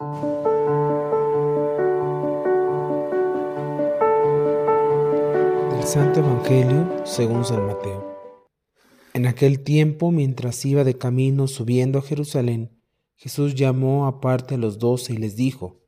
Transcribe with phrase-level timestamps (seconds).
[0.00, 0.12] Del
[5.82, 8.06] Santo Evangelio según San Mateo.
[9.12, 12.80] En aquel tiempo, mientras iba de camino subiendo a Jerusalén,
[13.16, 15.80] Jesús llamó aparte a los doce y les dijo,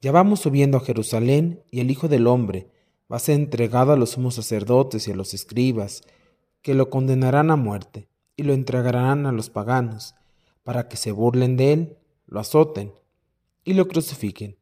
[0.00, 2.70] Ya vamos subiendo a Jerusalén, y el Hijo del Hombre
[3.12, 6.00] va a ser entregado a los sumos sacerdotes y a los escribas,
[6.62, 10.14] que lo condenarán a muerte, y lo entregarán a los paganos,
[10.62, 12.94] para que se burlen de él, lo azoten
[13.64, 14.58] y lo crucifiquen.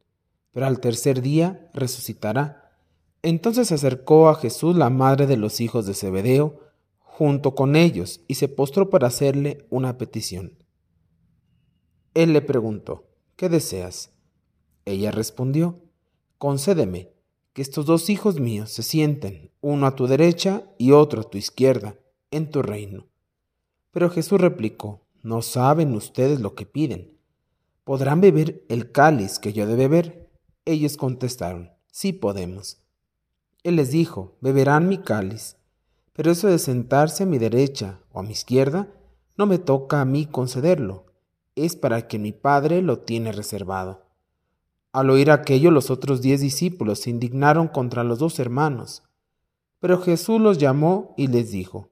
[0.51, 2.77] Pero al tercer día resucitará.
[3.21, 6.59] Entonces se acercó a Jesús la madre de los hijos de Zebedeo,
[6.99, 10.57] junto con ellos, y se postró para hacerle una petición.
[12.13, 14.11] Él le preguntó, ¿qué deseas?
[14.85, 15.81] Ella respondió,
[16.37, 17.13] concédeme
[17.53, 21.37] que estos dos hijos míos se sienten, uno a tu derecha y otro a tu
[21.37, 21.97] izquierda,
[22.31, 23.07] en tu reino.
[23.91, 27.17] Pero Jesús replicó, no saben ustedes lo que piden.
[27.83, 30.29] ¿Podrán beber el cáliz que yo de beber?
[30.63, 32.77] Ellos contestaron, sí podemos.
[33.63, 35.57] Él les dijo, beberán mi cáliz,
[36.13, 38.87] pero eso de sentarse a mi derecha o a mi izquierda,
[39.35, 41.07] no me toca a mí concederlo,
[41.55, 44.05] es para que mi Padre lo tiene reservado.
[44.93, 49.03] Al oír aquello, los otros diez discípulos se indignaron contra los dos hermanos.
[49.79, 51.89] Pero Jesús los llamó y les dijo,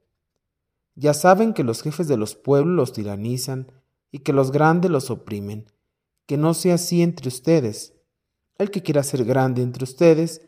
[0.96, 3.72] Ya saben que los jefes de los pueblos los tiranizan
[4.12, 5.66] y que los grandes los oprimen,
[6.26, 7.94] que no sea así entre ustedes.
[8.58, 10.42] El que quiera ser grande entre ustedes,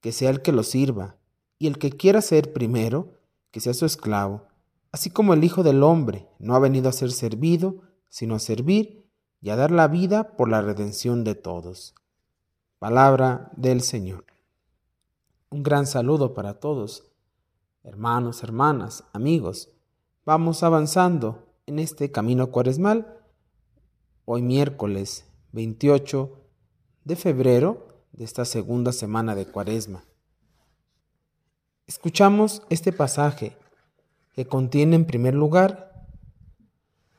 [0.00, 1.16] que sea el que lo sirva,
[1.58, 3.14] y el que quiera ser primero,
[3.50, 4.46] que sea su esclavo,
[4.92, 9.06] así como el Hijo del Hombre no ha venido a ser servido, sino a servir
[9.40, 11.94] y a dar la vida por la redención de todos.
[12.78, 14.24] Palabra del Señor.
[15.50, 17.10] Un gran saludo para todos,
[17.82, 19.70] hermanos, hermanas, amigos.
[20.24, 23.17] Vamos avanzando en este camino cuaresmal.
[24.30, 26.30] Hoy miércoles 28
[27.04, 30.04] de febrero de esta segunda semana de cuaresma.
[31.86, 33.56] Escuchamos este pasaje
[34.34, 36.04] que contiene en primer lugar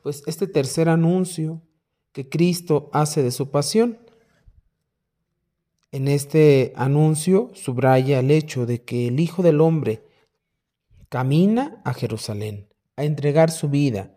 [0.04, 1.60] pues este tercer anuncio
[2.12, 3.98] que Cristo hace de su pasión.
[5.90, 10.04] En este anuncio subraya el hecho de que el Hijo del Hombre
[11.08, 14.16] camina a Jerusalén a entregar su vida,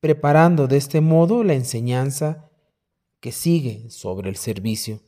[0.00, 2.50] preparando de este modo la enseñanza
[3.20, 5.00] que sigue sobre el servicio.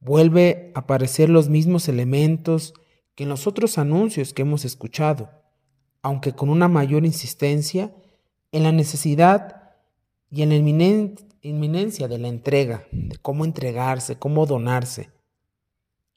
[0.00, 2.74] Vuelve a aparecer los mismos elementos
[3.14, 5.30] que en los otros anuncios que hemos escuchado,
[6.02, 7.94] aunque con una mayor insistencia
[8.52, 9.72] en la necesidad
[10.30, 10.56] y en la
[11.42, 15.10] inminencia de la entrega, de cómo entregarse, cómo donarse,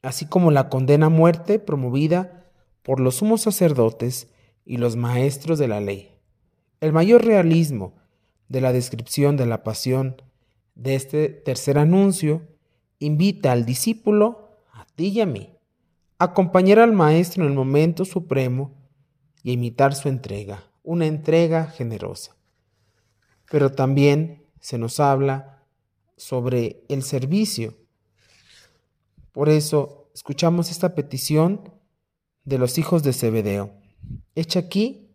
[0.02, 2.50] así como la condena a muerte promovida
[2.82, 4.28] por los sumos sacerdotes
[4.64, 6.17] y los maestros de la ley.
[6.80, 7.94] El mayor realismo
[8.48, 10.22] de la descripción de la pasión
[10.76, 12.46] de este tercer anuncio
[13.00, 15.52] invita al discípulo, a ti y a mí,
[16.18, 18.74] acompañar al Maestro en el momento supremo
[19.42, 22.36] y imitar su entrega, una entrega generosa.
[23.50, 25.64] Pero también se nos habla
[26.16, 27.74] sobre el servicio.
[29.32, 31.72] Por eso escuchamos esta petición
[32.44, 33.72] de los hijos de Zebedeo,
[34.34, 35.07] hecha aquí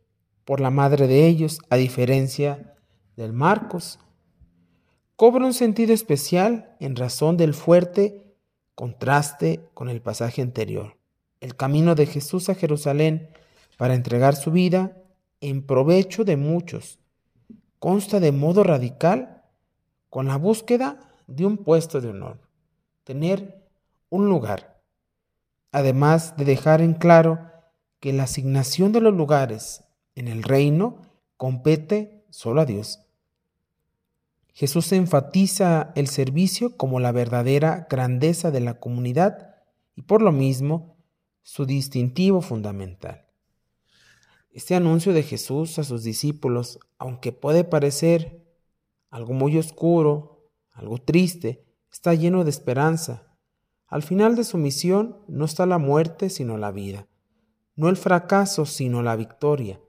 [0.45, 2.75] por la madre de ellos, a diferencia
[3.15, 3.99] del Marcos.
[5.15, 8.35] Cobra un sentido especial en razón del fuerte
[8.75, 10.97] contraste con el pasaje anterior.
[11.39, 13.29] El camino de Jesús a Jerusalén
[13.77, 14.97] para entregar su vida
[15.41, 16.99] en provecho de muchos
[17.79, 19.43] consta de modo radical
[20.09, 22.39] con la búsqueda de un puesto de honor,
[23.03, 23.67] tener
[24.09, 24.81] un lugar,
[25.71, 27.51] además de dejar en claro
[27.99, 29.83] que la asignación de los lugares
[30.16, 31.01] en el reino
[31.38, 33.00] compete solo a Dios.
[34.53, 39.56] Jesús enfatiza el servicio como la verdadera grandeza de la comunidad
[39.96, 40.96] y por lo mismo
[41.41, 43.25] su distintivo fundamental.
[44.51, 48.45] Este anuncio de Jesús a sus discípulos, aunque puede parecer
[49.09, 53.36] algo muy oscuro, algo triste, está lleno de esperanza.
[53.88, 57.07] Al final de su misión no está la muerte sino la vida,
[57.75, 59.80] no el fracaso sino la victoria.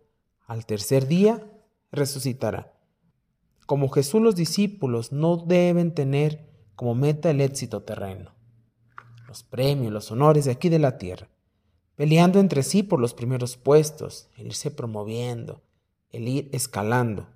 [0.47, 1.43] Al tercer día
[1.91, 2.73] resucitará.
[3.67, 8.33] Como Jesús los discípulos no deben tener como meta el éxito terreno,
[9.27, 11.29] los premios, los honores de aquí de la tierra,
[11.95, 15.63] peleando entre sí por los primeros puestos, el irse promoviendo,
[16.11, 17.29] el ir escalando.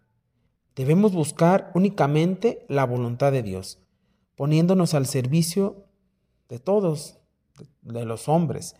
[0.76, 3.78] Debemos buscar únicamente la voluntad de Dios,
[4.36, 5.86] poniéndonos al servicio
[6.48, 7.18] de todos,
[7.82, 8.76] de los hombres,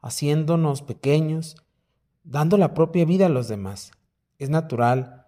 [0.00, 1.56] haciéndonos pequeños,
[2.22, 3.92] dando la propia vida a los demás.
[4.38, 5.26] Es natural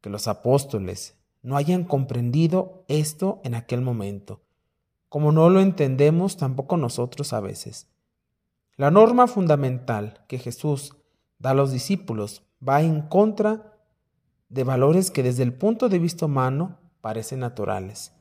[0.00, 4.42] que los apóstoles no hayan comprendido esto en aquel momento,
[5.08, 7.88] como no lo entendemos tampoco nosotros a veces.
[8.76, 10.96] La norma fundamental que Jesús
[11.38, 13.78] da a los discípulos va en contra
[14.48, 18.12] de valores que desde el punto de vista humano parecen naturales.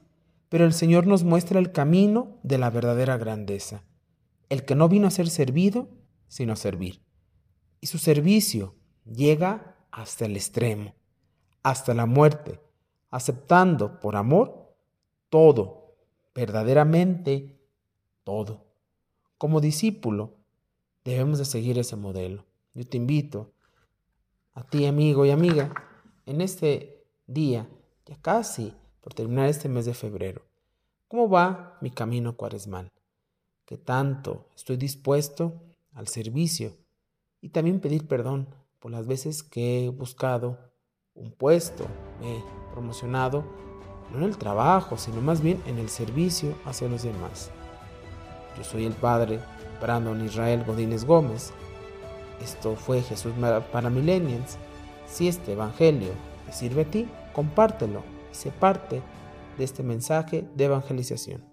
[0.50, 3.84] Pero el Señor nos muestra el camino de la verdadera grandeza,
[4.50, 5.90] el que no vino a ser servido,
[6.28, 7.03] sino a servir.
[7.84, 10.96] Y su servicio llega hasta el extremo,
[11.64, 12.62] hasta la muerte,
[13.10, 14.74] aceptando por amor
[15.28, 15.98] todo,
[16.34, 17.60] verdaderamente
[18.24, 18.64] todo.
[19.38, 20.38] Como discípulo,
[21.04, 22.46] debemos de seguir ese modelo.
[22.74, 23.52] Yo te invito
[24.54, 25.74] a ti, amigo y amiga,
[26.26, 27.68] en este día,
[28.06, 30.42] ya casi por terminar este mes de febrero,
[31.10, 32.94] ¿cómo va mi camino cuaresmal?
[33.66, 36.82] ¿Qué tanto estoy dispuesto al servicio?
[37.44, 38.48] Y también pedir perdón
[38.80, 40.58] por las veces que he buscado
[41.14, 41.86] un puesto,
[42.22, 43.44] me he promocionado,
[44.10, 47.52] no en el trabajo, sino más bien en el servicio hacia los demás.
[48.58, 49.42] Yo soy el padre
[49.82, 51.52] Brandon Israel Godínez Gómez.
[52.42, 53.34] Esto fue Jesús
[53.74, 54.58] para Millennials.
[55.06, 56.14] Si este evangelio
[56.46, 59.02] te sirve a ti, compártelo y sé parte
[59.58, 61.53] de este mensaje de evangelización.